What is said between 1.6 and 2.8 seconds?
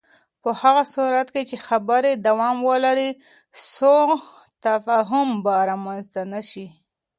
خبرې دوام